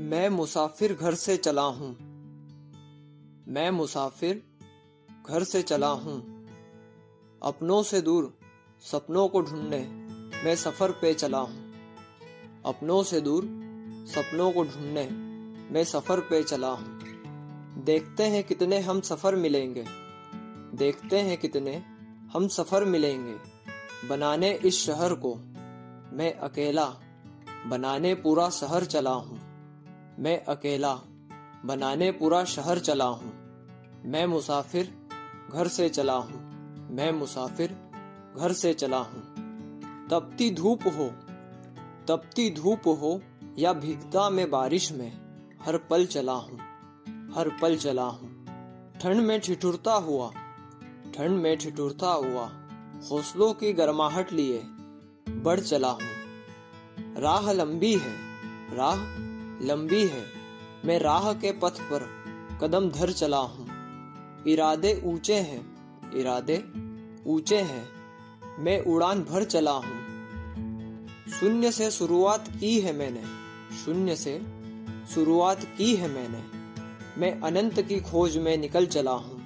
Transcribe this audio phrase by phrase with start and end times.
[0.00, 1.88] मैं मुसाफिर घर से चला हूँ।
[3.48, 4.42] मैं मुसाफिर
[5.26, 6.46] घर से चला हूँ।
[7.42, 8.34] अपनों से दूर
[8.80, 9.78] सपनों को ढूँढने
[10.44, 11.72] मैं सफ़र पे चला हूँ।
[12.66, 13.44] अपनों से दूर
[14.08, 15.08] सपनों को ढूँढने
[15.72, 17.00] मैं सफ़र पे चला हूँ।
[17.84, 19.84] देखते हैं कितने हम सफ़र मिलेंगे।
[20.74, 21.76] देखते हैं कितने
[22.32, 23.36] हम सफ़र मिलेंगे।
[24.08, 25.34] बनाने इस शहर को
[26.16, 26.94] मैं अकेला,
[27.66, 29.37] बनाने पूरा शहर चला हूँ।
[30.18, 30.94] मैं अकेला,
[31.64, 33.32] बनाने पूरा शहर चला हूँ।
[34.04, 35.08] मैं मुसाफिर,
[35.52, 36.40] घर से चला हूँ।
[36.90, 37.76] मैं मुसाफिर,
[38.36, 39.20] घर से चला हूँ।
[40.10, 41.08] तपती धूप हो,
[42.08, 43.22] तपती धूप हो,
[43.58, 45.12] या भीगता में बारिश में,
[45.66, 46.58] हर पल चला हूँ,
[47.34, 48.46] हर पल चला हूँ।
[49.00, 50.30] ठंड में ठिठुरता हुआ,
[51.14, 52.50] ठंड में ठिठुरता हुआ,
[53.10, 54.62] हौसलों की गर्माहट लिए,
[55.28, 56.18] बढ़ चला हूँ।
[57.16, 58.16] राह लंबी है,
[58.76, 59.28] राह
[59.62, 60.24] लंबी है।
[60.84, 62.08] मैं राह के पथ पर
[62.62, 63.66] कदम धर चला हूँ।
[64.46, 65.62] इरादे ऊँचे हैं।
[66.14, 66.64] इरादे
[67.26, 67.88] ऊँचे हैं।
[68.58, 69.98] मैं उड़ान भर चला हूँ।
[71.40, 73.22] शून्य से शुरुआत की है मैंने।
[73.84, 74.42] शून्य से
[75.14, 76.42] शुरुआत की है मैंने।
[77.20, 79.38] मैं अनंत की खोज में निकल चला हूँ।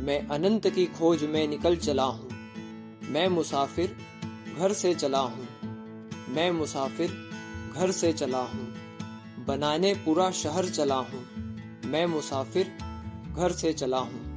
[0.00, 2.28] मैं अनंत की खोज में निकल चला हूँ।
[3.02, 3.96] मैं मुसाफिर
[4.58, 5.48] घर से चला हूँ।
[6.28, 7.12] मैं मुसाफिर
[7.74, 8.81] घर से चला हूँ।
[9.46, 11.24] बनाने पूरा शहर चला हूँ।
[11.86, 12.72] मैं मुसाफिर
[13.36, 14.31] घर से चला हूँ।